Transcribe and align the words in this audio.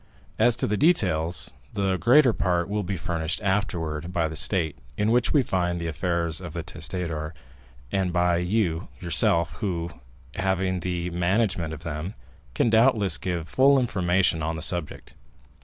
As 0.39 0.55
to 0.55 0.65
the 0.65 0.77
details, 0.77 1.53
the 1.75 1.95
greater 1.97 2.33
part 2.33 2.67
will 2.67 2.81
be 2.81 2.97
furnished 2.97 3.39
afterwards 3.43 4.07
by 4.07 4.27
the 4.27 4.35
state 4.35 4.75
in 4.97 5.11
which 5.11 5.31
we 5.31 5.43
find 5.43 5.79
the 5.79 5.85
affairs 5.85 6.41
of 6.41 6.53
the 6.53 6.63
testator, 6.63 7.35
and 7.91 8.11
by 8.11 8.37
yourself, 8.37 9.51
who, 9.57 9.91
having 10.33 10.73
had 10.77 10.81
the 10.81 11.11
management 11.11 11.71
of 11.71 11.83
them, 11.83 12.15
can 12.55 12.71
doubtless 12.71 13.19
give 13.19 13.47
full 13.47 13.79
information 13.79 14.41
on 14.41 14.55
the 14.55 14.63
subject. 14.63 15.13